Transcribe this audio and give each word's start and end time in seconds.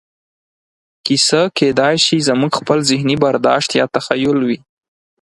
کیسه 1.05 1.41
کېدای 1.57 1.95
شي 2.05 2.17
زموږ 2.27 2.51
خپل 2.59 2.77
ذهني 2.91 3.15
برداشت 3.23 3.69
یا 3.79 3.85
تخیل 3.95 4.37
وي. 4.47 4.59